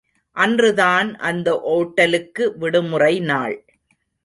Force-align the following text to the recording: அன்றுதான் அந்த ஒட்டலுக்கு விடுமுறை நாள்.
அன்றுதான் 0.37 1.09
அந்த 1.19 1.61
ஒட்டலுக்கு 1.63 2.57
விடுமுறை 2.57 3.19
நாள். 3.19 3.57